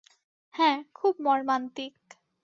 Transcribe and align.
হ্যাঁ, 0.53 0.77
খুব 0.93 1.13
মর্মান্তিক। 1.19 1.93